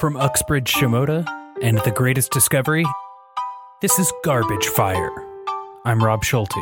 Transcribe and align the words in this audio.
From 0.00 0.16
Uxbridge 0.16 0.72
Shimoda 0.72 1.26
and 1.60 1.76
The 1.80 1.90
Greatest 1.90 2.32
Discovery, 2.32 2.86
this 3.82 3.98
is 3.98 4.10
Garbage 4.24 4.64
Fyre. 4.68 5.10
I'm 5.84 6.02
Rob 6.02 6.24
Schulte. 6.24 6.54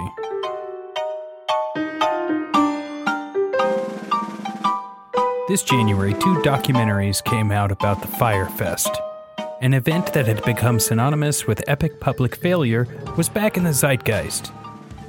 This 5.46 5.62
January, 5.62 6.14
two 6.14 6.35
documentaries 6.43 7.23
came 7.23 7.53
out 7.53 7.71
about 7.71 8.03
the 8.03 8.09
Fyre 8.09 8.48
Fest. 8.48 8.91
An 9.61 9.73
event 9.73 10.12
that 10.14 10.27
had 10.27 10.43
become 10.43 10.80
synonymous 10.80 11.46
with 11.46 11.62
epic 11.68 12.00
public 12.00 12.34
failure 12.34 12.89
was 13.16 13.29
back 13.29 13.57
in 13.57 13.62
the 13.62 13.73
zeitgeist. 13.73 14.50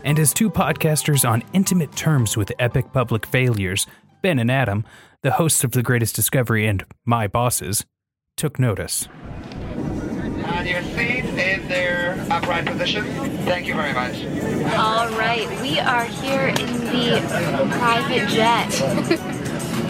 And 0.03 0.19
as 0.19 0.35
two 0.35 0.51
podcasters 0.51 1.27
on 1.27 1.43
intimate 1.53 1.95
terms 1.95 2.37
with 2.37 2.51
epic 2.59 2.93
public 2.93 3.25
failures, 3.25 3.87
Ben 4.21 4.37
and 4.37 4.51
Adam, 4.51 4.85
the 5.23 5.31
hosts 5.31 5.63
of 5.63 5.71
The 5.71 5.81
Greatest 5.81 6.15
Discovery 6.15 6.67
and 6.67 6.85
my 7.05 7.25
bosses, 7.25 7.87
took 8.39 8.57
notice. 8.57 9.09
On 9.75 10.65
your 10.65 10.81
seat 10.81 11.25
in 11.25 11.67
their 11.67 12.25
upright 12.31 12.65
position. 12.65 13.03
Thank 13.43 13.67
you 13.67 13.73
very 13.73 13.91
much. 13.91 14.15
All 14.77 15.09
right, 15.17 15.49
we 15.61 15.77
are 15.81 16.05
here 16.05 16.47
in 16.47 16.79
the 16.85 17.19
private 17.77 18.29
jet. 18.29 18.69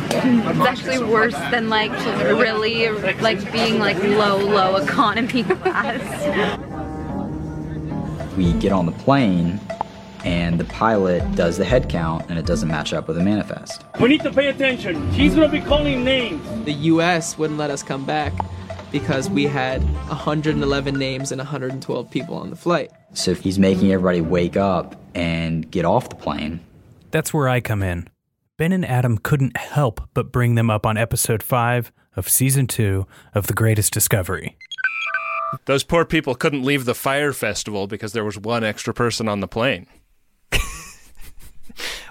it's 0.10 0.60
actually 0.62 0.98
worse 0.98 1.36
than 1.52 1.70
like 1.70 1.92
really 2.16 2.90
like 3.22 3.52
being 3.52 3.78
like 3.78 4.02
low, 4.02 4.38
low 4.38 4.78
economy 4.78 5.44
class. 5.62 6.02
We 8.36 8.54
get 8.54 8.72
on 8.72 8.88
the 8.88 8.94
plane 8.94 9.60
and 10.24 10.60
the 10.60 10.66
pilot 10.66 11.36
does 11.36 11.58
the 11.58 11.66
head 11.66 11.90
count 11.90 12.26
and 12.30 12.38
it 12.38 12.46
doesn't 12.46 12.68
match 12.68 12.94
up 12.94 13.08
with 13.08 13.18
the 13.18 13.24
manifest. 13.24 13.84
We 14.00 14.10
need 14.10 14.22
to 14.22 14.32
pay 14.32 14.48
attention. 14.48 15.12
He's 15.12 15.36
going 15.36 15.50
to 15.50 15.52
be 15.52 15.64
calling 15.64 16.04
names. 16.04 16.46
The 16.66 16.74
US 16.74 17.38
wouldn't 17.38 17.60
let 17.60 17.70
us 17.72 17.84
come 17.84 18.06
back 18.06 18.34
because 18.92 19.30
we 19.30 19.46
had 19.46 19.84
111 20.10 20.96
names 20.96 21.32
and 21.32 21.40
112 21.40 22.10
people 22.12 22.36
on 22.36 22.50
the 22.50 22.56
flight. 22.56 22.92
So 23.14 23.34
he's 23.34 23.60
making 23.60 23.92
everybody 23.92 24.22
wake 24.22 24.58
up 24.58 24.96
and 25.16 25.70
get 25.70 25.86
off 25.86 26.10
the 26.10 26.16
plane. 26.16 26.60
That's 27.12 27.34
where 27.34 27.50
I 27.50 27.62
come 27.62 27.84
in. 27.84 28.08
Ben 28.58 28.72
and 28.72 28.86
Adam 28.86 29.18
couldn't 29.18 29.56
help 29.58 30.02
but 30.14 30.32
bring 30.32 30.56
them 30.56 30.70
up 30.70 30.86
on 30.86 30.98
episode 30.98 31.42
5 31.42 31.92
of 32.16 32.28
season 32.28 32.68
2 32.68 33.08
of 33.34 33.48
The 33.48 33.54
Greatest 33.54 33.94
Discovery. 33.94 34.58
Those 35.66 35.84
poor 35.84 36.06
people 36.06 36.36
couldn't 36.36 36.64
leave 36.64 36.86
the 36.86 36.94
Fyre 36.94 37.34
Festival 37.34 37.88
because 37.88 38.14
there 38.14 38.26
was 38.26 38.38
one 38.38 38.64
extra 38.64 38.94
person 38.94 39.28
on 39.28 39.40
the 39.40 39.48
plane. 39.48 39.88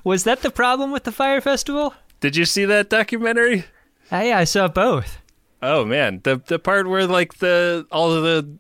Was 0.09 0.25
that 0.25 0.41
the 0.41 0.51
problem 0.51 0.91
with 0.91 1.05
the 1.05 1.13
Fyre 1.13 1.43
Festival? 1.43 1.93
Did 2.21 2.35
you 2.35 2.47
see 2.47 2.65
that 2.65 2.89
documentary? 2.89 3.65
Uh, 4.11 4.23
yeah, 4.25 4.39
I 4.39 4.45
saw 4.45 4.67
both. 4.67 5.19
Oh 5.63 5.85
man, 5.85 6.21
the 6.25 6.37
the 6.47 6.59
part 6.59 6.89
where 6.89 7.07
like 7.07 7.35
the 7.41 7.87
all 7.93 8.11
of 8.11 8.23
the 8.23 8.57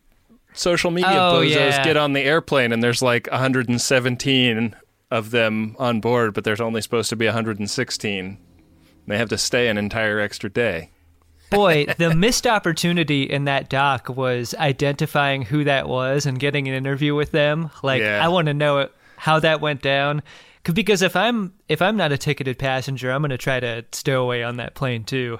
social 0.52 0.90
media 0.90 1.08
Oh, 1.10 1.40
bozos 1.40 1.54
yeah. 1.54 1.82
get 1.84 1.96
on 1.96 2.12
the 2.12 2.20
airplane 2.20 2.70
and 2.70 2.82
there's 2.82 3.00
like 3.00 3.28
117 3.30 4.76
of 5.10 5.30
them 5.30 5.74
on 5.78 6.00
board, 6.00 6.34
but 6.34 6.44
there's 6.44 6.60
only 6.60 6.82
supposed 6.82 7.08
to 7.08 7.16
be 7.16 7.24
116. 7.24 8.38
They 9.06 9.16
have 9.16 9.30
to 9.30 9.38
stay 9.38 9.68
an 9.68 9.78
entire 9.78 10.20
extra 10.20 10.50
day. 10.50 10.90
Boy, 11.48 11.86
the 11.96 12.14
missed 12.14 12.46
opportunity 12.46 13.22
in 13.22 13.44
that 13.46 13.70
doc 13.70 14.10
was 14.10 14.54
identifying 14.58 15.42
who 15.42 15.64
that 15.64 15.88
was 15.88 16.26
and 16.26 16.38
getting 16.38 16.68
an 16.68 16.74
interview 16.74 17.14
with 17.14 17.30
them. 17.30 17.70
Like, 17.82 18.02
Yeah. 18.02 18.22
I 18.22 18.28
want 18.28 18.48
to 18.48 18.54
know 18.54 18.90
how 19.16 19.40
that 19.40 19.62
went 19.62 19.80
down. 19.80 20.22
'Cause- 20.64 21.02
if 21.02 21.16
I'm 21.16 21.54
if 21.68 21.80
I'm 21.80 21.96
not 21.96 22.12
a 22.12 22.18
ticketed 22.18 22.58
passenger, 22.58 23.10
I'm 23.10 23.22
going 23.22 23.30
to 23.30 23.38
try 23.38 23.58
to 23.60 23.84
stow 23.92 24.22
away 24.22 24.42
on 24.42 24.56
that 24.58 24.74
plane 24.74 25.04
too. 25.04 25.38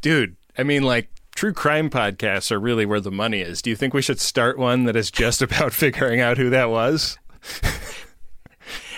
Dude, 0.00 0.36
I 0.56 0.62
mean 0.62 0.82
like 0.82 1.08
true 1.34 1.52
crime 1.52 1.90
podcasts 1.90 2.50
are 2.52 2.60
really 2.60 2.86
where 2.86 3.00
the 3.00 3.10
money 3.10 3.40
is. 3.40 3.62
Do 3.62 3.70
you 3.70 3.76
think 3.76 3.94
we 3.94 4.02
should 4.02 4.20
start 4.20 4.58
one 4.58 4.84
that 4.84 4.96
is 4.96 5.10
just 5.10 5.42
about 5.42 5.72
figuring 5.72 6.20
out 6.20 6.38
who 6.38 6.50
that 6.50 6.70
was? 6.70 7.18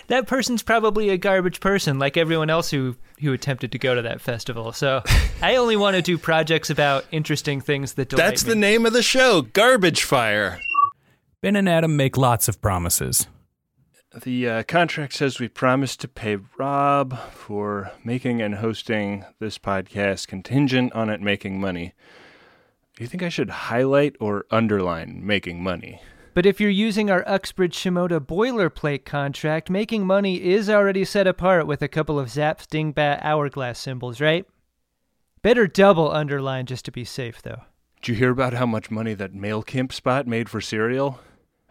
That 0.08 0.26
person's 0.26 0.62
probably 0.62 1.08
a 1.10 1.16
garbage 1.16 1.60
person, 1.60 1.98
like 1.98 2.16
everyone 2.16 2.50
else 2.50 2.70
who 2.70 2.96
who 3.20 3.32
attempted 3.32 3.72
to 3.72 3.78
go 3.78 3.94
to 3.94 4.02
that 4.02 4.20
festival. 4.20 4.72
So 4.72 5.02
I 5.42 5.56
only 5.56 5.76
want 5.76 5.94
to 5.96 6.02
do 6.02 6.18
projects 6.18 6.68
about 6.70 7.04
interesting 7.12 7.60
things 7.60 7.94
that 7.94 8.08
delight 8.08 8.24
That's 8.24 8.44
me. 8.44 8.50
the 8.50 8.56
name 8.58 8.84
of 8.84 8.92
the 8.92 9.02
show, 9.02 9.42
Garbage 9.42 10.02
Fyre. 10.02 10.58
Ben 11.40 11.56
and 11.56 11.68
Adam 11.68 11.96
make 11.96 12.16
lots 12.16 12.48
of 12.48 12.60
promises. 12.60 13.26
The 14.14 14.46
uh, 14.46 14.62
contract 14.64 15.14
says 15.14 15.40
we 15.40 15.48
promise 15.48 15.96
to 15.96 16.06
pay 16.06 16.36
Rob 16.58 17.18
for 17.30 17.92
making 18.04 18.42
and 18.42 18.56
hosting 18.56 19.24
this 19.38 19.56
podcast 19.56 20.28
contingent 20.28 20.92
on 20.92 21.08
it 21.08 21.22
making 21.22 21.58
money. 21.58 21.94
Do 22.94 23.04
you 23.04 23.08
think 23.08 23.22
I 23.22 23.30
should 23.30 23.48
highlight 23.48 24.16
or 24.20 24.44
underline 24.50 25.24
making 25.24 25.62
money? 25.62 26.02
But 26.34 26.44
if 26.44 26.60
you're 26.60 26.68
using 26.68 27.10
our 27.10 27.26
Uxbridge 27.26 27.74
Shimoda 27.74 28.20
boilerplate 28.20 29.06
contract, 29.06 29.70
making 29.70 30.06
money 30.06 30.42
is 30.42 30.68
already 30.68 31.06
set 31.06 31.26
apart 31.26 31.66
with 31.66 31.80
a 31.80 31.88
couple 31.88 32.18
of 32.18 32.28
Zapf 32.28 32.66
Dingbat 32.66 33.20
hourglass 33.22 33.78
symbols, 33.78 34.20
right? 34.20 34.46
Better 35.40 35.66
double 35.66 36.10
underline 36.10 36.66
just 36.66 36.84
to 36.84 36.92
be 36.92 37.04
safe, 37.06 37.40
though. 37.40 37.62
Did 38.02 38.08
you 38.08 38.14
hear 38.16 38.30
about 38.30 38.52
how 38.54 38.66
much 38.66 38.90
money 38.90 39.14
that 39.14 39.32
MailChimp 39.32 39.90
spot 39.90 40.26
made 40.26 40.50
for 40.50 40.60
Serial? 40.60 41.18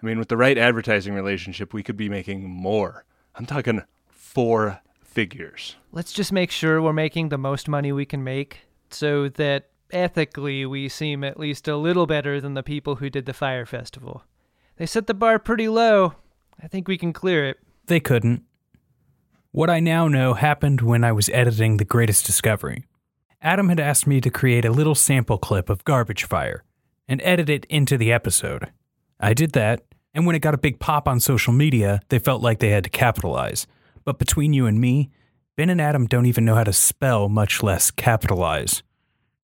I 0.01 0.05
mean, 0.05 0.17
with 0.17 0.29
the 0.29 0.37
right 0.37 0.57
advertising 0.57 1.13
relationship, 1.13 1.73
we 1.73 1.83
could 1.83 1.97
be 1.97 2.09
making 2.09 2.49
more. 2.49 3.05
I'm 3.35 3.45
talking 3.45 3.83
four 4.09 4.81
figures. 5.03 5.75
Let's 5.91 6.13
just 6.13 6.31
make 6.31 6.51
sure 6.51 6.81
we're 6.81 6.93
making 6.93 7.29
the 7.29 7.37
most 7.37 7.67
money 7.67 7.91
we 7.91 8.05
can 8.05 8.23
make 8.23 8.61
so 8.89 9.29
that 9.29 9.69
ethically 9.91 10.65
we 10.65 10.89
seem 10.89 11.23
at 11.23 11.39
least 11.39 11.67
a 11.67 11.77
little 11.77 12.07
better 12.07 12.41
than 12.41 12.53
the 12.53 12.63
people 12.63 12.95
who 12.95 13.09
did 13.09 13.25
the 13.25 13.33
Fyre 13.33 13.65
Festival. 13.65 14.23
They 14.77 14.85
set 14.85 15.07
the 15.07 15.13
bar 15.13 15.37
pretty 15.37 15.67
low. 15.67 16.15
I 16.61 16.67
think 16.67 16.87
we 16.87 16.97
can 16.97 17.13
clear 17.13 17.47
it. 17.47 17.57
They 17.87 17.99
couldn't. 17.99 18.43
What 19.51 19.69
I 19.69 19.79
now 19.81 20.07
know 20.07 20.33
happened 20.33 20.81
when 20.81 21.03
I 21.03 21.11
was 21.11 21.29
editing 21.29 21.77
The 21.77 21.85
Greatest 21.85 22.25
Discovery. 22.25 22.85
Adam 23.41 23.69
had 23.69 23.79
asked 23.79 24.07
me 24.07 24.21
to 24.21 24.29
create 24.29 24.65
a 24.65 24.71
little 24.71 24.95
sample 24.95 25.37
clip 25.37 25.69
of 25.69 25.83
Garbage 25.83 26.23
Fyre 26.23 26.63
and 27.07 27.21
edit 27.23 27.49
it 27.49 27.65
into 27.65 27.97
the 27.97 28.11
episode. 28.11 28.71
I 29.21 29.35
did 29.35 29.51
that, 29.51 29.83
and 30.15 30.25
when 30.25 30.35
it 30.35 30.41
got 30.41 30.55
a 30.55 30.57
big 30.57 30.79
pop 30.79 31.07
on 31.07 31.19
social 31.19 31.53
media, 31.53 32.01
they 32.09 32.17
felt 32.17 32.41
like 32.41 32.59
they 32.59 32.71
had 32.71 32.83
to 32.85 32.89
capitalize. 32.89 33.67
But 34.03 34.17
between 34.17 34.51
you 34.51 34.65
and 34.65 34.81
me, 34.81 35.11
Ben 35.55 35.69
and 35.69 35.79
Adam 35.79 36.07
don't 36.07 36.25
even 36.25 36.43
know 36.43 36.55
how 36.55 36.63
to 36.63 36.73
spell, 36.73 37.29
much 37.29 37.61
less 37.61 37.91
capitalize. 37.91 38.81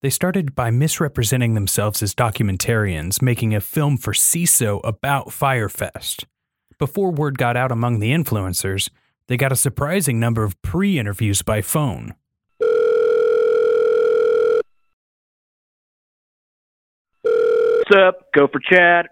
They 0.01 0.09
started 0.09 0.55
by 0.55 0.71
misrepresenting 0.71 1.53
themselves 1.53 2.01
as 2.01 2.15
documentarians, 2.15 3.21
making 3.21 3.53
a 3.53 3.61
film 3.61 3.97
for 3.97 4.13
Seeso 4.13 4.81
about 4.83 5.27
Fyrefest. 5.27 6.25
Before 6.79 7.11
word 7.11 7.37
got 7.37 7.55
out 7.55 7.71
among 7.71 7.99
the 7.99 8.11
influencers, 8.11 8.89
they 9.27 9.37
got 9.37 9.51
a 9.51 9.55
surprising 9.55 10.19
number 10.19 10.43
of 10.43 10.59
pre 10.63 10.97
interviews 10.97 11.43
by 11.43 11.61
phone. 11.61 12.15
What's 17.89 17.91
up? 17.95 18.27
Go 18.35 18.47
for 18.47 18.59
Chad. 18.59 19.07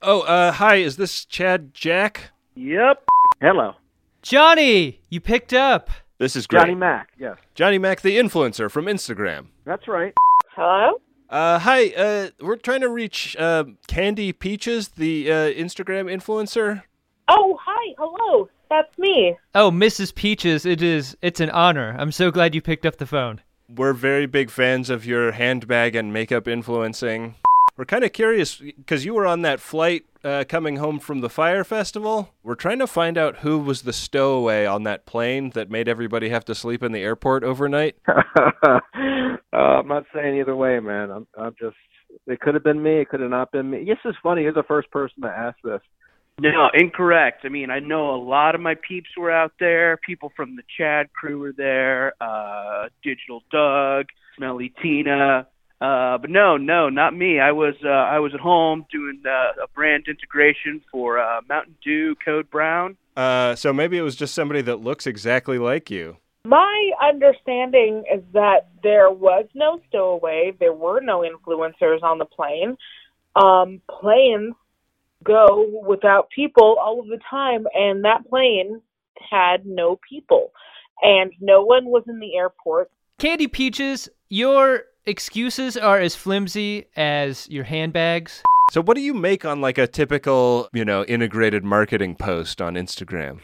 Oh, 0.00 0.20
uh, 0.20 0.52
hi, 0.52 0.76
is 0.76 0.96
this 0.96 1.24
Chad 1.24 1.74
Jack? 1.74 2.30
Yep. 2.54 3.04
Hello. 3.40 3.74
Johnny, 4.22 5.00
you 5.08 5.20
picked 5.20 5.52
up. 5.52 5.90
This 6.18 6.36
is 6.36 6.46
great. 6.46 6.60
Johnny 6.60 6.74
Mac. 6.76 7.10
Yes. 7.18 7.36
Johnny 7.56 7.78
Mac, 7.78 8.00
the 8.02 8.16
influencer 8.16 8.70
from 8.70 8.86
Instagram. 8.86 9.46
That's 9.64 9.88
right. 9.88 10.14
Hello? 10.54 11.00
Uh, 11.28 11.58
hi, 11.58 11.88
uh, 11.90 12.28
we're 12.40 12.56
trying 12.56 12.80
to 12.82 12.88
reach 12.88 13.36
uh, 13.38 13.64
Candy 13.88 14.32
Peaches, 14.32 14.88
the 14.88 15.30
uh, 15.30 15.34
Instagram 15.50 16.04
influencer. 16.06 16.82
Oh, 17.26 17.58
hi. 17.60 17.94
Hello. 17.98 18.48
That's 18.70 18.96
me. 18.98 19.36
Oh, 19.54 19.70
Mrs. 19.70 20.14
Peaches, 20.14 20.64
it 20.64 20.80
is 20.80 21.16
it's 21.22 21.40
an 21.40 21.50
honor. 21.50 21.96
I'm 21.98 22.12
so 22.12 22.30
glad 22.30 22.54
you 22.54 22.62
picked 22.62 22.86
up 22.86 22.98
the 22.98 23.06
phone. 23.06 23.40
We're 23.68 23.94
very 23.94 24.26
big 24.26 24.50
fans 24.50 24.90
of 24.90 25.04
your 25.04 25.32
handbag 25.32 25.96
and 25.96 26.12
makeup 26.12 26.46
influencing. 26.46 27.34
We're 27.78 27.84
kind 27.84 28.02
of 28.02 28.12
curious 28.12 28.56
because 28.56 29.04
you 29.04 29.14
were 29.14 29.24
on 29.24 29.42
that 29.42 29.60
flight 29.60 30.04
uh, 30.24 30.42
coming 30.48 30.78
home 30.78 30.98
from 30.98 31.20
the 31.20 31.30
Fyre 31.30 31.62
Festival. 31.62 32.34
We're 32.42 32.56
trying 32.56 32.80
to 32.80 32.88
find 32.88 33.16
out 33.16 33.36
who 33.36 33.60
was 33.60 33.82
the 33.82 33.92
stowaway 33.92 34.66
on 34.66 34.82
that 34.82 35.06
plane 35.06 35.50
that 35.50 35.70
made 35.70 35.86
everybody 35.86 36.28
have 36.30 36.44
to 36.46 36.56
sleep 36.56 36.82
in 36.82 36.90
the 36.90 36.98
airport 36.98 37.44
overnight. 37.44 37.94
uh, 38.08 38.80
I'm 39.52 39.86
not 39.86 40.06
saying 40.12 40.40
either 40.40 40.56
way, 40.56 40.80
man. 40.80 41.12
I'm, 41.12 41.26
I'm 41.38 41.54
just. 41.56 41.76
It 42.26 42.40
could 42.40 42.54
have 42.54 42.64
been 42.64 42.82
me. 42.82 43.00
It 43.02 43.10
could 43.10 43.20
have 43.20 43.30
not 43.30 43.52
been 43.52 43.70
me. 43.70 43.84
This 43.84 43.98
is 44.04 44.16
funny. 44.24 44.42
You're 44.42 44.52
the 44.52 44.64
first 44.64 44.90
person 44.90 45.22
to 45.22 45.28
ask 45.28 45.56
this. 45.62 45.80
No, 46.40 46.70
incorrect. 46.74 47.42
I 47.44 47.48
mean, 47.48 47.70
I 47.70 47.78
know 47.78 48.12
a 48.12 48.20
lot 48.20 48.56
of 48.56 48.60
my 48.60 48.74
peeps 48.74 49.10
were 49.16 49.30
out 49.30 49.52
there. 49.60 49.98
People 49.98 50.32
from 50.34 50.56
the 50.56 50.62
Chad 50.76 51.12
crew 51.12 51.38
were 51.38 51.52
there. 51.56 52.14
Uh, 52.20 52.88
Digital 53.04 53.44
Doug, 53.52 54.06
Smelly 54.36 54.74
Tina. 54.82 55.46
Uh, 55.80 56.18
but 56.18 56.28
no, 56.28 56.56
no, 56.56 56.88
not 56.88 57.14
me. 57.14 57.38
I 57.38 57.52
was 57.52 57.74
uh, 57.84 57.88
I 57.88 58.18
was 58.18 58.34
at 58.34 58.40
home 58.40 58.84
doing 58.90 59.22
uh, 59.24 59.62
a 59.62 59.68
brand 59.74 60.06
integration 60.08 60.82
for 60.90 61.20
uh, 61.20 61.40
Mountain 61.48 61.76
Dew 61.84 62.16
Code 62.24 62.50
Brown. 62.50 62.96
Uh, 63.16 63.54
so 63.54 63.72
maybe 63.72 63.96
it 63.96 64.02
was 64.02 64.16
just 64.16 64.34
somebody 64.34 64.60
that 64.62 64.76
looks 64.76 65.06
exactly 65.06 65.58
like 65.58 65.90
you. 65.90 66.16
My 66.44 66.90
understanding 67.02 68.04
is 68.12 68.22
that 68.32 68.68
there 68.82 69.10
was 69.10 69.46
no 69.54 69.80
stowaway, 69.88 70.52
there 70.58 70.72
were 70.72 71.00
no 71.00 71.20
influencers 71.20 72.02
on 72.02 72.18
the 72.18 72.24
plane. 72.24 72.76
Um, 73.36 73.80
planes 73.88 74.54
go 75.22 75.82
without 75.86 76.30
people 76.30 76.76
all 76.80 77.00
of 77.00 77.06
the 77.06 77.18
time, 77.30 77.66
and 77.74 78.04
that 78.04 78.28
plane 78.28 78.80
had 79.30 79.66
no 79.66 79.98
people, 80.08 80.52
and 81.02 81.32
no 81.40 81.62
one 81.62 81.86
was 81.86 82.04
in 82.08 82.18
the 82.18 82.36
airport. 82.36 82.90
Candy 83.18 83.48
Peaches, 83.48 84.08
your 84.28 84.84
excuses 85.08 85.76
are 85.76 85.98
as 85.98 86.14
flimsy 86.14 86.84
as 86.94 87.48
your 87.48 87.64
handbags. 87.64 88.42
So 88.70 88.82
what 88.82 88.94
do 88.94 89.00
you 89.00 89.14
make 89.14 89.46
on 89.46 89.62
like 89.62 89.78
a 89.78 89.86
typical, 89.86 90.68
you 90.74 90.84
know, 90.84 91.02
integrated 91.04 91.64
marketing 91.64 92.16
post 92.16 92.60
on 92.60 92.74
Instagram? 92.74 93.40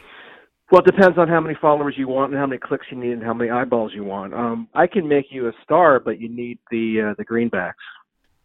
Well, 0.71 0.81
it 0.81 0.85
depends 0.85 1.17
on 1.17 1.27
how 1.27 1.39
many 1.39 1.55
followers 1.59 1.95
you 1.97 2.07
want 2.07 2.31
and 2.31 2.39
how 2.39 2.45
many 2.45 2.59
clicks 2.59 2.85
you 2.91 2.97
need 2.97 3.13
and 3.13 3.23
how 3.23 3.33
many 3.33 3.49
eyeballs 3.49 3.91
you 3.93 4.03
want. 4.03 4.33
Um, 4.33 4.67
I 4.75 4.87
can 4.87 5.07
make 5.07 5.25
you 5.29 5.47
a 5.47 5.51
star, 5.63 5.99
but 5.99 6.19
you 6.19 6.29
need 6.29 6.59
the 6.69 7.11
uh, 7.11 7.15
the 7.17 7.25
greenbacks. 7.25 7.73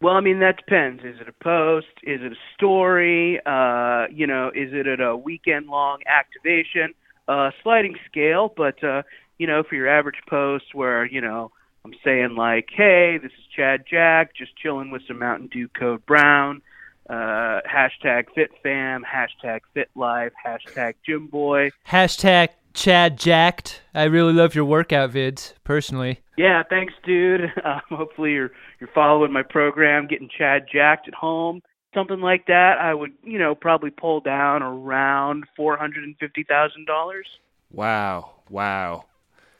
Well, 0.01 0.15
I 0.15 0.21
mean 0.21 0.39
that 0.39 0.57
depends. 0.57 1.03
Is 1.03 1.21
it 1.21 1.27
a 1.27 1.43
post? 1.43 1.87
Is 2.03 2.21
it 2.23 2.31
a 2.31 2.55
story? 2.55 3.39
Uh, 3.45 4.05
you 4.11 4.25
know, 4.25 4.49
is 4.49 4.69
it 4.73 4.87
at 4.87 4.99
a 4.99 5.15
weekend 5.15 5.67
long 5.67 5.99
activation? 6.07 6.93
Uh, 7.27 7.51
sliding 7.61 7.95
scale, 8.09 8.51
but 8.57 8.83
uh, 8.83 9.03
you 9.37 9.45
know, 9.45 9.63
for 9.67 9.75
your 9.75 9.87
average 9.87 10.21
post 10.27 10.65
where 10.73 11.05
you 11.05 11.21
know 11.21 11.51
I'm 11.83 11.93
saying 12.03 12.35
like, 12.35 12.69
hey, 12.71 13.17
this 13.21 13.31
is 13.31 13.45
Chad 13.55 13.85
Jack, 13.89 14.35
just 14.35 14.55
chilling 14.55 14.91
with 14.91 15.01
some 15.07 15.19
Mountain 15.19 15.47
Dew 15.47 15.67
Code 15.67 16.05
Brown. 16.05 16.61
Uh, 17.09 17.59
hashtag 17.67 18.25
FitFam, 18.37 19.01
hashtag 19.03 19.61
FitLife, 19.75 20.31
hashtag 20.45 20.93
Jimboy. 21.07 21.71
Hashtag 21.87 22.49
Chad 22.73 23.17
Jacked. 23.17 23.81
I 23.93 24.03
really 24.03 24.33
love 24.33 24.55
your 24.55 24.65
workout 24.65 25.11
vids, 25.11 25.53
personally. 25.63 26.21
Yeah, 26.37 26.63
thanks, 26.69 26.93
dude. 27.03 27.51
Um, 27.65 27.81
hopefully 27.89 28.31
you're 28.33 28.51
you're 28.79 28.89
following 28.93 29.31
my 29.31 29.43
program, 29.43 30.07
getting 30.07 30.29
Chad 30.35 30.65
jacked 30.71 31.07
at 31.07 31.13
home, 31.13 31.61
something 31.93 32.19
like 32.19 32.47
that. 32.47 32.77
I 32.79 32.93
would, 32.93 33.11
you 33.23 33.37
know, 33.37 33.53
probably 33.55 33.91
pull 33.91 34.19
down 34.19 34.63
around 34.63 35.45
four 35.55 35.77
hundred 35.77 36.03
and 36.03 36.15
fifty 36.17 36.43
thousand 36.43 36.85
dollars. 36.85 37.27
Wow. 37.71 38.31
Wow. 38.49 39.05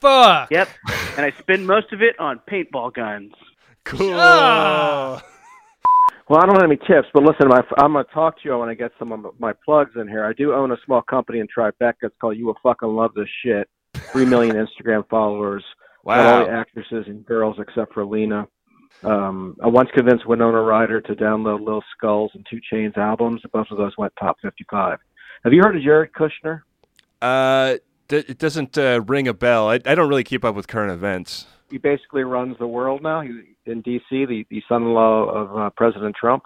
Fuck. 0.02 0.50
Yep, 0.50 0.68
and 1.16 1.24
I 1.24 1.30
spend 1.38 1.66
most 1.66 1.92
of 1.92 2.02
it 2.02 2.18
on 2.18 2.40
paintball 2.50 2.92
guns. 2.92 3.32
Cool. 3.84 4.12
Ah. 4.14 5.22
Well, 6.28 6.40
I 6.40 6.46
don't 6.46 6.54
have 6.54 6.64
any 6.70 6.76
tips, 6.76 7.08
but 7.12 7.24
listen, 7.24 7.48
my, 7.48 7.62
I'm 7.78 7.92
going 7.92 8.06
to 8.06 8.10
talk 8.12 8.36
to 8.40 8.48
you 8.48 8.56
when 8.56 8.68
I 8.70 8.74
get 8.74 8.92
some 8.98 9.12
of 9.12 9.38
my 9.38 9.52
plugs 9.64 9.90
in 9.96 10.08
here. 10.08 10.24
I 10.24 10.32
do 10.32 10.54
own 10.54 10.70
a 10.70 10.76
small 10.86 11.02
company 11.02 11.40
in 11.40 11.48
Tribeca. 11.48 11.94
It's 12.02 12.14
called 12.20 12.38
You 12.38 12.46
Will 12.46 12.56
Fucking 12.62 12.88
Love 12.88 13.12
This 13.14 13.28
Shit. 13.44 13.68
Three 14.12 14.24
million 14.24 14.56
Instagram 14.56 15.06
followers. 15.10 15.62
Got 16.06 16.18
all 16.20 16.46
the 16.46 16.52
actresses 16.52 17.04
and 17.08 17.26
girls 17.26 17.56
except 17.58 17.92
for 17.92 18.06
Lena. 18.06 18.46
Um, 19.02 19.56
I 19.62 19.66
once 19.66 19.90
convinced 19.92 20.26
Winona 20.26 20.62
Ryder 20.62 21.00
to 21.02 21.14
download 21.14 21.66
Lil 21.66 21.82
Skulls 21.96 22.30
and 22.34 22.46
2 22.48 22.60
Chainz 22.72 22.96
albums. 22.96 23.42
Both 23.52 23.66
of 23.70 23.76
those 23.76 23.92
went 23.98 24.12
top 24.18 24.36
55. 24.40 25.00
Have 25.44 25.52
you 25.52 25.60
heard 25.62 25.76
of 25.76 25.82
Jared 25.82 26.12
Kushner? 26.12 26.62
Uh, 27.20 27.74
d- 27.74 27.80
it 28.12 28.38
doesn't 28.38 28.76
uh, 28.78 29.02
ring 29.06 29.28
a 29.28 29.34
bell. 29.34 29.68
I, 29.68 29.80
I 29.84 29.94
don't 29.94 30.08
really 30.08 30.24
keep 30.24 30.44
up 30.44 30.54
with 30.54 30.68
current 30.68 30.92
events. 30.92 31.46
He 31.70 31.78
basically 31.78 32.22
runs 32.22 32.58
the 32.58 32.66
world 32.66 33.02
now. 33.02 33.22
He's 33.22 33.32
in 33.64 33.80
D.C., 33.80 34.24
the, 34.26 34.46
the 34.50 34.62
son-in-law 34.68 35.24
of 35.24 35.56
uh, 35.56 35.70
President 35.70 36.14
Trump. 36.14 36.44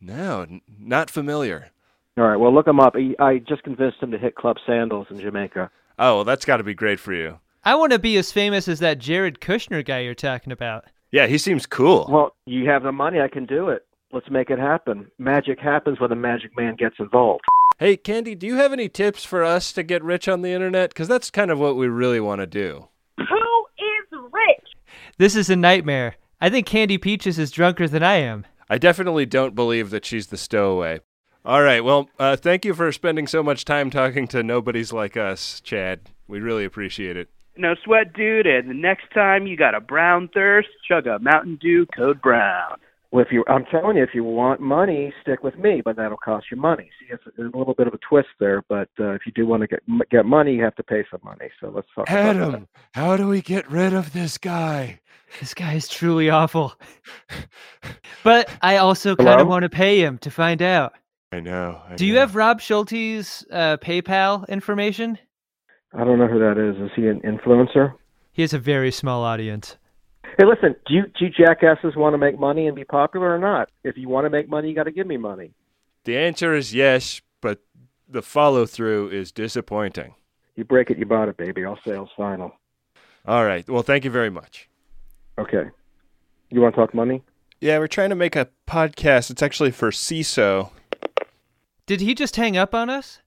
No, 0.00 0.42
n- 0.42 0.60
not 0.78 1.10
familiar. 1.10 1.70
All 2.16 2.24
right, 2.24 2.36
well, 2.36 2.52
look 2.52 2.66
him 2.66 2.80
up. 2.80 2.96
He, 2.96 3.16
I 3.18 3.38
just 3.38 3.62
convinced 3.62 4.02
him 4.02 4.10
to 4.10 4.18
hit 4.18 4.34
Club 4.34 4.56
Sandals 4.66 5.06
in 5.10 5.20
Jamaica. 5.20 5.70
Oh, 5.98 6.16
well, 6.16 6.24
that's 6.24 6.44
got 6.44 6.58
to 6.58 6.64
be 6.64 6.74
great 6.74 7.00
for 7.00 7.12
you. 7.12 7.38
I 7.64 7.74
want 7.74 7.92
to 7.92 7.98
be 7.98 8.16
as 8.16 8.32
famous 8.32 8.68
as 8.68 8.80
that 8.80 8.98
Jared 8.98 9.40
Kushner 9.40 9.84
guy 9.84 10.00
you're 10.00 10.14
talking 10.14 10.52
about. 10.52 10.84
Yeah, 11.10 11.26
he 11.26 11.38
seems 11.38 11.66
cool. 11.66 12.06
Well, 12.08 12.36
you 12.44 12.68
have 12.68 12.82
the 12.82 12.92
money. 12.92 13.20
I 13.20 13.28
can 13.28 13.46
do 13.46 13.68
it. 13.68 13.86
Let's 14.12 14.30
make 14.30 14.50
it 14.50 14.58
happen. 14.58 15.10
Magic 15.18 15.58
happens 15.58 16.00
when 16.00 16.10
the 16.10 16.16
magic 16.16 16.56
man 16.56 16.76
gets 16.76 16.96
involved. 16.98 17.44
Hey, 17.80 17.96
Candy, 17.96 18.34
do 18.34 18.44
you 18.44 18.56
have 18.56 18.72
any 18.72 18.88
tips 18.88 19.24
for 19.24 19.44
us 19.44 19.72
to 19.74 19.84
get 19.84 20.02
rich 20.02 20.26
on 20.26 20.42
the 20.42 20.50
internet? 20.50 20.90
Because 20.90 21.06
that's 21.06 21.30
kind 21.30 21.48
of 21.48 21.60
what 21.60 21.76
we 21.76 21.86
really 21.86 22.18
want 22.18 22.40
to 22.40 22.46
do. 22.46 22.88
Who 23.18 23.24
is 23.24 24.20
rich? 24.32 24.66
This 25.16 25.36
is 25.36 25.48
a 25.48 25.54
nightmare. 25.54 26.16
I 26.40 26.50
think 26.50 26.66
Candy 26.66 26.98
Peaches 26.98 27.38
is 27.38 27.52
drunker 27.52 27.86
than 27.86 28.02
I 28.02 28.16
am. 28.16 28.46
I 28.68 28.78
definitely 28.78 29.26
don't 29.26 29.54
believe 29.54 29.90
that 29.90 30.04
she's 30.04 30.26
the 30.26 30.36
stowaway. 30.36 31.02
All 31.44 31.62
right, 31.62 31.84
well, 31.84 32.10
uh, 32.18 32.34
thank 32.34 32.64
you 32.64 32.74
for 32.74 32.90
spending 32.90 33.28
so 33.28 33.44
much 33.44 33.64
time 33.64 33.90
talking 33.90 34.26
to 34.26 34.42
nobodies 34.42 34.92
like 34.92 35.16
us, 35.16 35.60
Chad. 35.60 36.00
We 36.26 36.40
really 36.40 36.64
appreciate 36.64 37.16
it. 37.16 37.28
No 37.56 37.76
sweat, 37.84 38.12
dude. 38.12 38.48
And 38.48 38.68
the 38.68 38.74
next 38.74 39.12
time 39.14 39.46
you 39.46 39.56
got 39.56 39.76
a 39.76 39.80
brown 39.80 40.30
thirst, 40.34 40.68
chug 40.88 41.06
a 41.06 41.20
Mountain 41.20 41.58
Dew 41.62 41.86
Code 41.96 42.20
Brown. 42.20 42.78
Well, 43.10 43.24
if 43.24 43.32
you, 43.32 43.42
I'm 43.48 43.64
telling 43.64 43.96
you, 43.96 44.02
if 44.02 44.10
you 44.12 44.22
want 44.22 44.60
money, 44.60 45.14
stick 45.22 45.42
with 45.42 45.58
me, 45.58 45.80
but 45.82 45.96
that'll 45.96 46.18
cost 46.18 46.46
you 46.50 46.58
money. 46.58 46.90
See, 47.00 47.06
it's 47.10 47.22
a, 47.38 47.42
a 47.42 47.56
little 47.58 47.72
bit 47.72 47.86
of 47.86 47.94
a 47.94 47.98
twist 47.98 48.28
there, 48.38 48.62
but 48.68 48.90
uh, 49.00 49.12
if 49.12 49.22
you 49.24 49.32
do 49.32 49.46
want 49.46 49.62
to 49.62 49.66
get 49.66 49.80
get 50.10 50.26
money, 50.26 50.54
you 50.54 50.62
have 50.62 50.74
to 50.76 50.82
pay 50.82 51.04
some 51.10 51.20
money. 51.24 51.48
So 51.60 51.72
let's 51.74 51.88
talk 51.94 52.08
about 52.08 52.34
that. 52.34 52.36
Adam, 52.36 52.68
how 52.92 53.16
do 53.16 53.26
we 53.26 53.40
get 53.40 53.70
rid 53.70 53.94
of 53.94 54.12
this 54.12 54.36
guy? 54.36 55.00
This 55.40 55.54
guy 55.54 55.74
is 55.74 55.88
truly 55.88 56.28
awful. 56.28 56.74
but 58.24 58.50
I 58.60 58.76
also 58.76 59.16
kind 59.16 59.40
of 59.40 59.48
want 59.48 59.62
to 59.62 59.70
pay 59.70 60.00
him 60.00 60.18
to 60.18 60.30
find 60.30 60.60
out. 60.60 60.92
I 61.32 61.40
know. 61.40 61.80
I 61.88 61.96
Do 61.96 62.06
you 62.06 62.16
have 62.16 62.34
Rob 62.34 62.60
Schulte's 62.60 63.44
uh, 63.50 63.76
PayPal 63.78 64.48
information? 64.48 65.18
I 65.92 66.04
don't 66.04 66.18
know 66.18 66.26
who 66.26 66.38
that 66.38 66.58
is. 66.58 66.76
Is 66.82 66.90
he 66.96 67.06
an 67.06 67.20
influencer? 67.20 67.94
He 68.32 68.42
has 68.42 68.52
a 68.52 68.58
very 68.58 68.90
small 68.90 69.22
audience. 69.22 69.76
Hey, 70.36 70.44
listen, 70.44 70.76
do 70.86 70.94
you, 70.94 71.02
do 71.18 71.24
you 71.24 71.30
jackasses 71.30 71.96
want 71.96 72.14
to 72.14 72.18
make 72.18 72.38
money 72.38 72.66
and 72.66 72.76
be 72.76 72.84
popular 72.84 73.34
or 73.34 73.38
not? 73.38 73.70
If 73.84 73.96
you 73.96 74.08
want 74.08 74.26
to 74.26 74.30
make 74.30 74.48
money, 74.48 74.68
you 74.68 74.74
got 74.74 74.84
to 74.84 74.92
give 74.92 75.06
me 75.06 75.16
money. 75.16 75.52
The 76.04 76.16
answer 76.16 76.54
is 76.54 76.74
yes, 76.74 77.20
but 77.40 77.60
the 78.08 78.22
follow 78.22 78.66
through 78.66 79.10
is 79.10 79.32
disappointing. 79.32 80.14
You 80.56 80.64
break 80.64 80.90
it, 80.90 80.98
you 80.98 81.06
bought 81.06 81.28
it, 81.28 81.36
baby. 81.36 81.64
All 81.64 81.78
sales 81.84 82.10
final. 82.16 82.52
All 83.26 83.44
right. 83.44 83.68
Well, 83.68 83.82
thank 83.82 84.04
you 84.04 84.10
very 84.10 84.30
much. 84.30 84.68
Okay. 85.38 85.64
You 86.50 86.60
want 86.60 86.74
to 86.74 86.80
talk 86.80 86.94
money? 86.94 87.22
Yeah, 87.60 87.78
we're 87.78 87.88
trying 87.88 88.10
to 88.10 88.16
make 88.16 88.36
a 88.36 88.48
podcast. 88.66 89.30
It's 89.30 89.42
actually 89.42 89.70
for 89.70 89.90
Seeso. 89.90 90.70
Did 91.86 92.00
he 92.00 92.14
just 92.14 92.36
hang 92.36 92.56
up 92.56 92.74
on 92.74 92.88
us? 92.90 93.18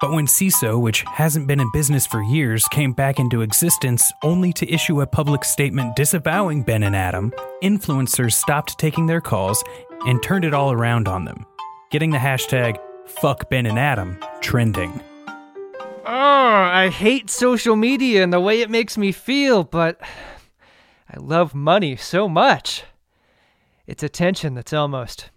But 0.00 0.12
when 0.12 0.26
Seeso, 0.26 0.80
which 0.80 1.04
hasn't 1.12 1.46
been 1.46 1.60
in 1.60 1.70
business 1.72 2.06
for 2.06 2.22
years, 2.22 2.66
came 2.68 2.94
back 2.94 3.18
into 3.18 3.42
existence 3.42 4.10
only 4.22 4.50
to 4.54 4.72
issue 4.72 5.02
a 5.02 5.06
public 5.06 5.44
statement 5.44 5.94
disavowing 5.94 6.62
Ben 6.62 6.84
and 6.84 6.96
Adam, 6.96 7.34
influencers 7.62 8.32
stopped 8.32 8.78
taking 8.78 9.04
their 9.04 9.20
calls 9.20 9.62
and 10.06 10.22
turned 10.22 10.46
it 10.46 10.54
all 10.54 10.72
around 10.72 11.06
on 11.06 11.26
them, 11.26 11.44
getting 11.90 12.10
the 12.10 12.16
hashtag 12.16 12.78
fuck 13.06 13.50
Ben 13.50 13.66
and 13.66 13.78
Adam 13.78 14.18
trending. 14.40 15.02
Oh, 16.06 16.06
I 16.06 16.88
hate 16.88 17.28
social 17.28 17.76
media 17.76 18.22
and 18.22 18.32
the 18.32 18.40
way 18.40 18.62
it 18.62 18.70
makes 18.70 18.96
me 18.96 19.12
feel, 19.12 19.64
but 19.64 20.00
I 21.10 21.18
love 21.18 21.54
money 21.54 21.96
so 21.96 22.26
much. 22.26 22.84
It's 23.86 24.02
attention 24.02 24.54
that's 24.54 24.72
almost 24.72 25.28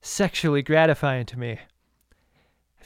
sexually 0.00 0.62
gratifying 0.62 1.26
to 1.26 1.38
me. 1.38 1.60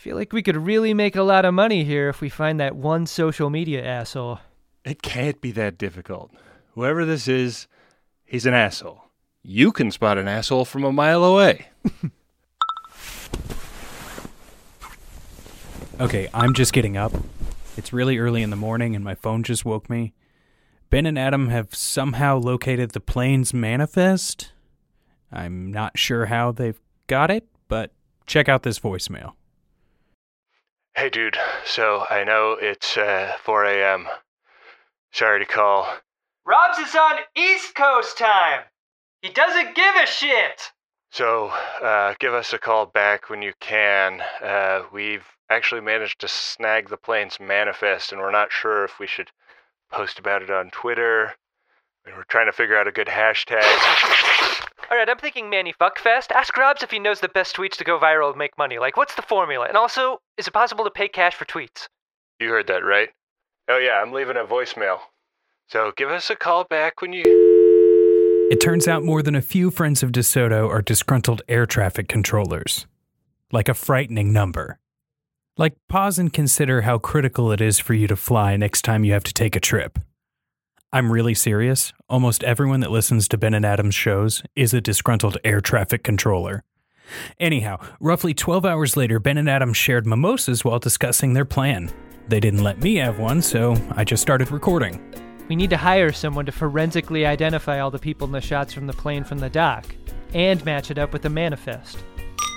I 0.06 0.08
feel 0.10 0.18
like 0.18 0.32
we 0.32 0.44
could 0.44 0.56
really 0.56 0.94
make 0.94 1.16
a 1.16 1.24
lot 1.24 1.44
of 1.44 1.52
money 1.52 1.82
here 1.82 2.08
if 2.08 2.20
we 2.20 2.28
find 2.28 2.60
that 2.60 2.76
one 2.76 3.06
social 3.06 3.50
media 3.50 3.84
asshole. 3.84 4.38
It 4.84 5.02
can't 5.02 5.40
be 5.40 5.50
that 5.50 5.78
difficult. 5.78 6.30
Whoever 6.76 7.04
this 7.04 7.26
is, 7.26 7.66
he's 8.24 8.46
an 8.46 8.54
asshole. 8.54 9.02
You 9.42 9.72
can 9.72 9.90
spot 9.90 10.16
an 10.16 10.28
asshole 10.28 10.64
from 10.64 10.84
a 10.84 10.92
mile 10.92 11.24
away. 11.24 11.70
Okay, 15.98 16.28
I'm 16.34 16.52
just 16.52 16.74
getting 16.74 16.98
up. 16.98 17.12
It's 17.78 17.90
really 17.90 18.18
early 18.18 18.42
in 18.42 18.50
the 18.50 18.54
morning 18.54 18.94
and 18.94 19.02
my 19.02 19.14
phone 19.14 19.42
just 19.42 19.64
woke 19.64 19.88
me. 19.88 20.12
Ben 20.90 21.06
and 21.06 21.18
Adam 21.18 21.48
have 21.48 21.74
somehow 21.74 22.36
located 22.36 22.90
the 22.90 23.00
plane's 23.00 23.54
manifest. 23.54 24.52
I'm 25.32 25.72
not 25.72 25.96
sure 25.98 26.26
how 26.26 26.52
they've 26.52 26.78
got 27.06 27.30
it, 27.30 27.48
but 27.66 27.92
check 28.26 28.46
out 28.46 28.62
this 28.62 28.78
voicemail. 28.78 29.32
Hey, 30.98 31.10
dude. 31.10 31.36
So 31.66 32.06
I 32.08 32.24
know 32.24 32.56
it's 32.58 32.96
uh, 32.96 33.34
4 33.44 33.64
a.m. 33.66 34.08
Sorry 35.12 35.38
to 35.40 35.44
call. 35.44 35.86
Rob's 36.46 36.78
is 36.78 36.94
on 36.94 37.18
East 37.36 37.74
Coast 37.74 38.16
time. 38.16 38.62
He 39.20 39.28
doesn't 39.28 39.74
give 39.74 39.94
a 40.02 40.06
shit. 40.06 40.72
So 41.10 41.48
uh, 41.82 42.14
give 42.18 42.32
us 42.32 42.54
a 42.54 42.58
call 42.58 42.86
back 42.86 43.28
when 43.28 43.42
you 43.42 43.52
can. 43.60 44.22
Uh, 44.42 44.84
we've 44.90 45.26
actually 45.50 45.82
managed 45.82 46.22
to 46.22 46.28
snag 46.28 46.88
the 46.88 46.96
plane's 46.96 47.38
manifest, 47.38 48.10
and 48.10 48.20
we're 48.22 48.30
not 48.30 48.50
sure 48.50 48.82
if 48.82 48.98
we 48.98 49.06
should 49.06 49.30
post 49.92 50.18
about 50.18 50.42
it 50.42 50.50
on 50.50 50.70
Twitter. 50.70 51.34
We're 52.06 52.24
trying 52.24 52.46
to 52.46 52.52
figure 52.52 52.78
out 52.78 52.88
a 52.88 52.92
good 52.92 53.08
hashtag. 53.08 53.60
All 54.88 54.96
right, 54.96 55.08
I'm 55.08 55.18
thinking 55.18 55.50
Manny 55.50 55.74
Fuckfest. 55.80 56.30
Ask 56.30 56.56
Robs 56.56 56.84
if 56.84 56.92
he 56.92 57.00
knows 57.00 57.18
the 57.18 57.28
best 57.28 57.56
tweets 57.56 57.76
to 57.78 57.84
go 57.84 57.98
viral 57.98 58.28
and 58.28 58.38
make 58.38 58.56
money. 58.56 58.78
Like, 58.78 58.96
what's 58.96 59.16
the 59.16 59.22
formula? 59.22 59.66
And 59.66 59.76
also, 59.76 60.18
is 60.38 60.46
it 60.46 60.52
possible 60.52 60.84
to 60.84 60.92
pay 60.92 61.08
cash 61.08 61.34
for 61.34 61.44
tweets? 61.44 61.88
You 62.38 62.50
heard 62.50 62.68
that 62.68 62.84
right. 62.84 63.08
Oh, 63.68 63.78
yeah, 63.78 64.00
I'm 64.00 64.12
leaving 64.12 64.36
a 64.36 64.44
voicemail. 64.44 64.98
So 65.68 65.90
give 65.96 66.10
us 66.10 66.30
a 66.30 66.36
call 66.36 66.64
back 66.64 67.02
when 67.02 67.12
you. 67.12 67.24
It 68.52 68.60
turns 68.60 68.86
out 68.86 69.02
more 69.02 69.22
than 69.22 69.34
a 69.34 69.42
few 69.42 69.72
friends 69.72 70.04
of 70.04 70.12
DeSoto 70.12 70.68
are 70.68 70.82
disgruntled 70.82 71.42
air 71.48 71.66
traffic 71.66 72.06
controllers. 72.08 72.86
Like 73.50 73.68
a 73.68 73.74
frightening 73.74 74.32
number. 74.32 74.78
Like, 75.56 75.74
pause 75.88 76.16
and 76.16 76.32
consider 76.32 76.82
how 76.82 76.98
critical 76.98 77.50
it 77.50 77.60
is 77.60 77.80
for 77.80 77.94
you 77.94 78.06
to 78.06 78.14
fly 78.14 78.56
next 78.56 78.82
time 78.82 79.04
you 79.04 79.14
have 79.14 79.24
to 79.24 79.34
take 79.34 79.56
a 79.56 79.60
trip. 79.60 79.98
I'm 80.96 81.12
really 81.12 81.34
serious. 81.34 81.92
Almost 82.08 82.42
everyone 82.42 82.80
that 82.80 82.90
listens 82.90 83.28
to 83.28 83.36
Ben 83.36 83.52
and 83.52 83.66
Adam's 83.66 83.94
shows 83.94 84.42
is 84.56 84.72
a 84.72 84.80
disgruntled 84.80 85.36
air 85.44 85.60
traffic 85.60 86.02
controller. 86.02 86.64
Anyhow, 87.38 87.80
roughly 88.00 88.32
12 88.32 88.64
hours 88.64 88.96
later, 88.96 89.20
Ben 89.20 89.36
and 89.36 89.46
Adam 89.46 89.74
shared 89.74 90.06
mimosas 90.06 90.64
while 90.64 90.78
discussing 90.78 91.34
their 91.34 91.44
plan. 91.44 91.92
They 92.28 92.40
didn't 92.40 92.62
let 92.62 92.80
me 92.80 92.94
have 92.94 93.18
one, 93.18 93.42
so 93.42 93.76
I 93.90 94.04
just 94.04 94.22
started 94.22 94.50
recording. 94.50 94.98
We 95.50 95.56
need 95.56 95.68
to 95.68 95.76
hire 95.76 96.12
someone 96.12 96.46
to 96.46 96.52
forensically 96.52 97.26
identify 97.26 97.80
all 97.80 97.90
the 97.90 97.98
people 97.98 98.26
in 98.26 98.32
the 98.32 98.40
shots 98.40 98.72
from 98.72 98.86
the 98.86 98.94
plane 98.94 99.22
from 99.22 99.38
the 99.38 99.50
dock 99.50 99.84
and 100.32 100.64
match 100.64 100.90
it 100.90 100.96
up 100.96 101.12
with 101.12 101.20
the 101.20 101.28
manifest. 101.28 101.98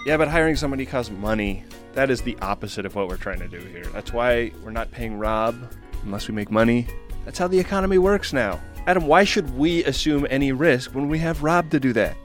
Yeah, 0.06 0.16
but 0.16 0.30
hiring 0.30 0.56
somebody 0.56 0.86
costs 0.86 1.12
money. 1.12 1.66
That 1.92 2.10
is 2.10 2.22
the 2.22 2.38
opposite 2.42 2.86
of 2.86 2.96
what 2.96 3.10
we're 3.10 3.18
trying 3.18 3.40
to 3.40 3.50
do 3.50 3.60
here. 3.60 3.84
That's 3.88 4.14
why 4.14 4.54
we're 4.64 4.72
not 4.72 4.92
paying 4.92 5.18
Rob 5.18 5.74
unless 6.06 6.30
we 6.30 6.34
make 6.34 6.50
money. 6.50 6.88
That's 7.30 7.38
how 7.38 7.48
the 7.48 7.60
economy 7.60 8.00
works 8.00 8.34
now. 8.34 8.60
Adam, 8.88 9.06
why 9.06 9.24
should 9.24 9.56
we 9.56 9.84
assume 9.84 10.26
any 10.32 10.52
risk 10.52 10.96
when 10.96 11.08
we 11.10 11.20
have 11.20 11.44
Rob 11.44 11.70
to 11.70 11.80
do 11.80 11.94
that? 11.94 12.18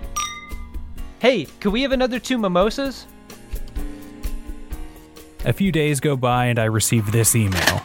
Hey, 1.18 1.44
could 1.60 1.74
we 1.74 1.82
have 1.82 1.92
another 1.92 2.18
two 2.18 2.38
mimosas? 2.38 3.06
A 5.44 5.52
few 5.52 5.70
days 5.70 6.00
go 6.00 6.16
by 6.16 6.46
and 6.46 6.58
I 6.58 6.64
receive 6.64 7.12
this 7.12 7.36
email. 7.36 7.82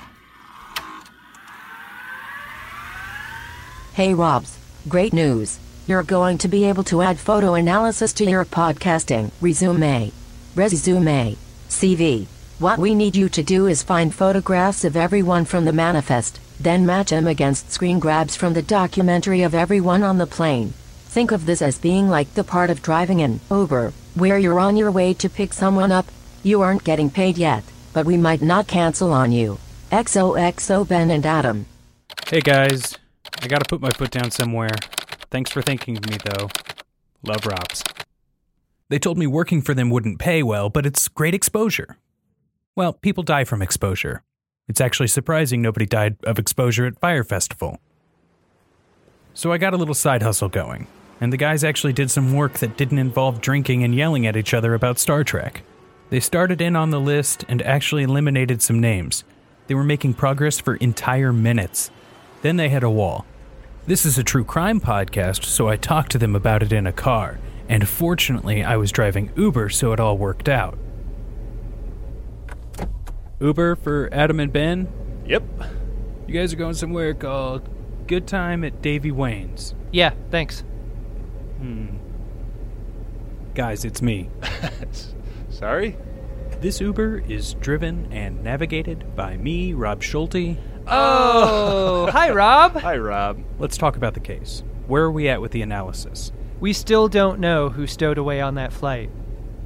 Hey 3.96 4.14
Robs, 4.14 4.58
great 4.88 5.12
news. 5.12 5.60
You're 5.88 6.04
going 6.04 6.38
to 6.38 6.48
be 6.48 6.64
able 6.64 6.86
to 6.86 7.02
add 7.02 7.20
photo 7.20 7.56
analysis 7.56 8.14
to 8.14 8.24
your 8.24 8.46
podcasting 8.46 9.32
resume. 9.42 10.14
Resume. 10.56 11.36
CV. 11.68 12.28
What 12.60 12.80
we 12.80 12.96
need 12.96 13.18
you 13.18 13.28
to 13.28 13.44
do 13.44 13.68
is 13.68 13.84
find 13.84 14.16
photographs 14.16 14.86
of 14.86 14.96
everyone 14.96 15.44
from 15.44 15.66
the 15.66 15.74
manifest, 15.74 16.40
then 16.60 16.86
match 16.86 17.10
them 17.10 17.28
against 17.28 17.72
screen 17.72 18.00
grabs 18.00 18.36
from 18.36 18.54
the 18.54 18.62
documentary 18.62 19.42
of 19.44 19.56
everyone 19.56 20.04
on 20.04 20.18
the 20.18 20.28
plane. 20.28 20.74
Think 21.06 21.32
of 21.32 21.46
this 21.46 21.62
as 21.62 21.80
being 21.80 22.10
like 22.10 22.34
the 22.34 22.44
part 22.44 22.70
of 22.70 22.82
driving 22.82 23.22
an 23.22 23.40
Uber, 23.50 23.94
where 24.16 24.38
you're 24.38 24.60
on 24.60 24.78
your 24.78 24.92
way 24.92 25.14
to 25.16 25.30
pick 25.30 25.54
someone 25.54 25.92
up. 25.92 26.06
You 26.44 26.62
aren't 26.62 26.84
getting 26.84 27.10
paid 27.10 27.38
yet, 27.38 27.64
but 27.94 28.06
we 28.06 28.18
might 28.18 28.42
not 28.42 28.68
cancel 28.68 29.12
on 29.14 29.32
you. 29.32 29.58
XOXO 29.92 30.88
Ben 30.88 31.10
and 31.10 31.26
Adam. 31.26 31.66
Hey 32.28 32.42
guys, 32.42 32.96
I 33.42 33.48
gotta 33.48 33.66
put 33.68 33.82
my 33.82 33.90
foot 33.92 34.12
down 34.12 34.30
somewhere. 34.32 34.76
Thanks 35.32 35.52
for 35.52 35.62
thinking 35.62 35.98
of 35.98 36.10
me, 36.10 36.18
though. 36.24 36.50
Love 37.24 37.46
Robs. 37.46 37.84
They 38.90 39.00
told 39.00 39.18
me 39.18 39.28
working 39.28 39.62
for 39.62 39.74
them 39.74 39.90
wouldn't 39.90 40.20
pay 40.20 40.44
well, 40.44 40.70
but 40.70 40.86
it's 40.86 41.08
great 41.08 41.34
exposure. 41.34 41.98
Well, 42.76 42.94
people 42.94 43.24
die 43.24 43.44
from 43.44 43.62
exposure. 43.62 44.24
It's 44.70 44.80
actually 44.80 45.08
surprising 45.08 45.64
nobody 45.64 45.88
died 45.88 46.16
of 46.24 46.38
exposure 46.38 46.86
at 46.86 47.00
Fyre 47.00 47.24
Festival. 47.24 47.80
So 49.34 49.52
I 49.52 49.58
got 49.58 49.74
a 49.74 49.78
little 49.78 49.96
side 49.96 50.22
hustle 50.22 50.48
going, 50.48 50.86
and 51.20 51.34
the 51.34 51.38
guys 51.38 51.64
actually 51.64 51.94
did 51.94 52.12
some 52.12 52.34
work 52.34 52.60
that 52.60 52.78
didn't 52.78 53.00
involve 53.00 53.42
drinking 53.42 53.84
and 53.84 53.96
yelling 53.96 54.28
at 54.28 54.38
each 54.38 54.54
other 54.54 54.76
about 54.76 55.00
Star 55.00 55.24
Trek. 55.24 55.64
They 56.12 56.20
started 56.20 56.62
in 56.62 56.76
on 56.76 56.92
the 56.92 57.00
list 57.00 57.46
and 57.50 57.64
actually 57.64 58.04
eliminated 58.04 58.62
some 58.62 58.80
names. 58.80 59.24
They 59.66 59.74
were 59.76 59.84
making 59.84 60.14
progress 60.14 60.60
for 60.60 60.76
entire 60.76 61.34
minutes. 61.34 61.90
Then 62.44 62.58
they 62.58 62.70
hit 62.70 62.84
a 62.84 62.90
wall. 62.90 63.26
This 63.88 64.06
is 64.06 64.20
a 64.20 64.24
true 64.24 64.44
crime 64.44 64.80
podcast, 64.80 65.46
so 65.46 65.68
I 65.68 65.78
talked 65.78 66.12
to 66.12 66.20
them 66.20 66.36
about 66.36 66.62
it 66.62 66.72
in 66.72 66.86
a 66.86 66.94
car, 66.94 67.40
and 67.68 67.88
fortunately, 67.88 68.64
I 68.64 68.78
was 68.78 68.92
driving 68.92 69.32
Uber, 69.36 69.70
so 69.70 69.94
it 69.94 70.00
all 70.00 70.18
worked 70.18 70.48
out. 70.48 70.78
Uber 73.40 73.76
for 73.78 74.10
Adam 74.12 74.40
and 74.40 74.52
Ben? 74.52 74.88
Yep. 75.26 75.44
You 76.28 76.34
guys 76.34 76.52
are 76.54 76.58
going 76.58 76.74
somewhere 76.74 77.14
called 77.14 77.70
Good 78.08 78.28
Time 78.28 78.64
at 78.64 78.82
Davy 78.82 79.12
Wayne's. 79.12 79.74
Yeah, 79.92 80.14
thanks. 80.30 80.62
Hmm. 81.60 81.88
Guys, 83.56 83.86
it's 83.86 84.02
me. 84.02 84.30
Sorry? 85.50 85.98
This 86.60 86.82
Uber 86.82 87.20
is 87.30 87.54
driven 87.56 88.12
and 88.12 88.44
navigated 88.44 89.16
by 89.16 89.38
me, 89.38 89.74
Rob 89.74 90.04
Schulte. 90.04 90.58
Oh, 90.88 92.10
hi, 92.12 92.30
Rob. 92.32 92.76
Hi, 92.76 92.98
Rob. 92.98 93.42
Let's 93.58 93.78
talk 93.78 93.96
about 93.96 94.14
the 94.16 94.20
case. 94.20 94.64
Where 94.88 95.04
are 95.04 95.12
we 95.12 95.30
at 95.30 95.42
with 95.42 95.52
the 95.52 95.62
analysis? 95.62 96.32
We 96.60 96.74
still 96.74 97.08
don't 97.08 97.40
know 97.40 97.70
who 97.70 97.88
stowed 97.88 98.18
away 98.18 98.42
on 98.42 98.56
that 98.56 98.74
flight. 98.74 99.10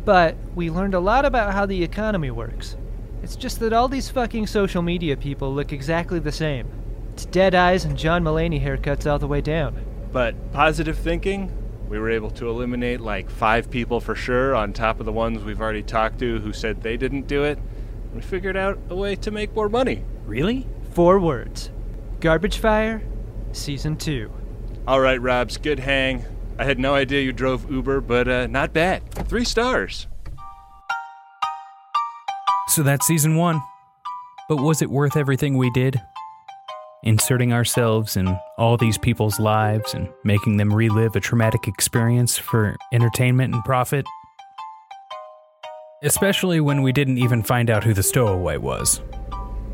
But 0.06 0.36
we 0.54 0.70
learned 0.70 0.94
a 0.94 1.00
lot 1.00 1.26
about 1.26 1.54
how 1.54 1.66
the 1.66 1.82
economy 1.84 2.30
works. 2.30 2.78
It's 3.24 3.38
just 3.38 3.62
that 3.62 3.72
all 3.72 3.88
these 3.88 4.10
fucking 4.10 4.48
social 4.48 4.82
media 4.82 5.16
people 5.16 5.54
look 5.54 5.72
exactly 5.72 6.20
the 6.20 6.32
same. 6.32 6.68
It's 7.14 7.24
dead 7.26 7.56
eyes 7.56 7.86
and 7.86 7.98
John 7.98 8.22
Mulaney 8.22 8.62
haircuts 8.62 9.10
all 9.10 9.18
the 9.18 9.28
way 9.28 9.40
down. 9.40 9.82
But 10.12 10.52
positive 10.52 10.98
thinking, 10.98 11.50
we 11.88 12.00
were 12.00 12.10
able 12.10 12.32
to 12.32 12.50
eliminate 12.50 13.00
like 13.00 13.30
five 13.30 13.72
people 13.72 14.02
for 14.02 14.14
sure, 14.14 14.54
on 14.54 14.74
top 14.74 15.00
of 15.00 15.06
the 15.06 15.14
ones 15.14 15.42
we've 15.42 15.62
already 15.62 15.84
talked 15.84 16.20
to 16.20 16.40
who 16.40 16.52
said 16.52 16.82
they 16.82 16.98
didn't 16.98 17.28
do 17.28 17.46
it. 17.46 17.60
We 18.14 18.20
figured 18.20 18.58
out 18.58 18.78
a 18.90 18.96
way 18.96 19.16
to 19.16 19.32
make 19.32 19.56
more 19.56 19.70
money. 19.70 20.04
Really? 20.26 20.68
Four 20.92 21.20
words 21.20 21.72
Garbage 22.20 22.58
Fyre, 22.58 23.02
Season 23.54 23.96
2. 23.96 24.32
All 24.86 25.00
right, 25.00 25.22
Robs, 25.22 25.56
good 25.58 25.80
hang. 25.80 26.26
I 26.60 26.66
had 26.66 26.78
no 26.78 26.94
idea 26.94 27.22
you 27.22 27.32
drove 27.32 27.72
Uber, 27.72 28.02
but 28.02 28.28
uh, 28.28 28.48
not 28.48 28.74
bad. 28.74 29.10
Three 29.30 29.46
stars. 29.46 30.08
So 32.74 32.82
that's 32.82 33.06
season 33.06 33.36
one. 33.36 33.62
But 34.50 34.58
was 34.58 34.82
it 34.82 34.90
worth 34.90 35.16
everything 35.16 35.60
we 35.60 35.70
did? 35.70 36.02
Inserting 37.04 37.54
ourselves 37.54 38.18
in 38.18 38.36
all 38.58 38.78
these 38.78 38.98
people's 38.98 39.40
lives 39.40 39.94
and 39.94 40.10
making 40.24 40.58
them 40.58 40.74
relive 40.74 41.16
a 41.16 41.20
traumatic 41.20 41.68
experience 41.68 42.40
for 42.40 42.76
entertainment 42.92 43.54
and 43.54 43.64
profit? 43.64 44.08
Especially 46.02 46.60
when 46.62 46.82
we 46.82 46.92
didn't 46.92 47.20
even 47.20 47.44
find 47.44 47.70
out 47.70 47.84
who 47.84 47.94
the 47.94 48.02
stowaway 48.02 48.58
was. 48.58 49.04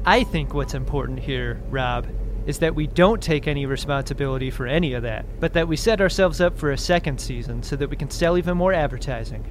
I 0.06 0.26
think 0.26 0.54
what's 0.54 0.74
important 0.74 1.20
here, 1.20 1.64
Rob, 1.70 2.06
is 2.48 2.60
that 2.60 2.76
we 2.76 2.86
don't 2.86 3.24
take 3.24 3.48
any 3.48 3.66
responsibility 3.66 4.52
for 4.52 4.68
any 4.68 4.92
of 4.92 5.04
that, 5.04 5.26
but 5.40 5.54
that 5.54 5.70
we 5.70 5.78
set 5.78 6.02
ourselves 6.02 6.42
up 6.42 6.58
for 6.58 6.72
a 6.72 6.78
second 6.78 7.22
season 7.22 7.64
so 7.64 7.78
that 7.78 7.90
we 7.90 7.96
can 7.96 8.10
sell 8.10 8.38
even 8.38 8.58
more 8.58 8.74
advertising. 8.74 9.46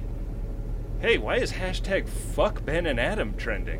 Hey, 1.01 1.17
why 1.17 1.37
is 1.37 1.53
hashtag 1.53 2.09
fuck 2.09 2.65
Ben 2.65 2.85
and 2.85 2.99
Adam 2.99 3.33
trending? 3.35 3.79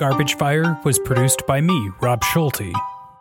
Garbage 0.00 0.36
Fyre 0.36 0.80
was 0.84 0.98
produced 1.00 1.46
by 1.46 1.60
me, 1.60 1.90
Rob 2.00 2.24
Schulte, 2.24 2.72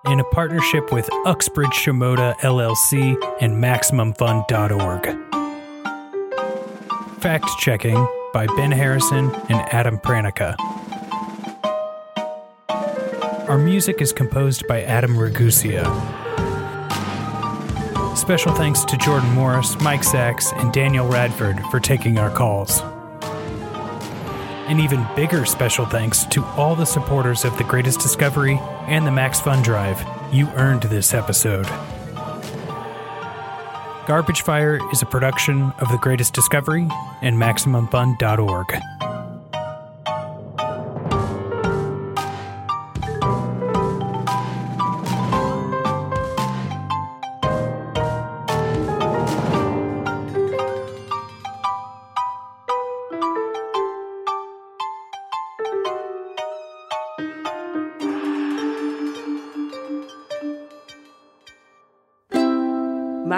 in 0.06 0.20
a 0.22 0.24
partnership 0.32 0.90
with 0.94 1.10
Uxbridge 1.26 1.74
Shimoda 1.74 2.34
LLC 2.40 3.18
and 3.42 3.62
MaximumFun.org. 3.62 5.18
Fact 7.22 7.50
checking 7.60 8.08
by 8.34 8.48
Ben 8.56 8.72
Harrison 8.72 9.36
and 9.50 9.60
Adam 9.74 10.00
Pranica. 10.00 10.56
Our 13.52 13.58
music 13.58 14.02
is 14.02 14.14
composed 14.14 14.66
by 14.66 14.84
Adam 14.84 15.18
Ragusea. 15.18 15.84
Special 18.16 18.56
thanks 18.56 18.86
to 18.86 18.96
Jordan 18.96 19.30
Morris, 19.32 19.78
Mike 19.82 20.06
Sachs, 20.06 20.54
and 20.54 20.72
Daniel 20.72 21.06
Radford 21.06 21.60
for 21.70 21.82
taking 21.82 22.18
our 22.18 22.30
calls. 22.30 22.80
An 24.70 24.80
even 24.80 25.06
bigger 25.18 25.46
special 25.46 25.86
thanks 25.86 26.24
to 26.28 26.46
all 26.56 26.78
the 26.78 26.86
supporters 26.86 27.44
of 27.44 27.58
The 27.58 27.66
Greatest 27.66 28.00
Discovery 28.00 28.58
and 28.88 29.06
the 29.06 29.12
Max 29.12 29.42
Fun 29.42 29.62
Drive. 29.62 30.02
You 30.34 30.48
earned 30.52 30.84
this 30.84 31.14
episode. 31.14 31.66
Garbage 34.08 34.44
Fyre 34.44 34.80
is 34.94 35.02
a 35.02 35.06
production 35.06 35.74
of 35.80 35.90
The 35.90 35.98
Greatest 35.98 36.34
Discovery 36.34 36.88
and 37.22 37.36
MaximumFun.org. 37.36 39.01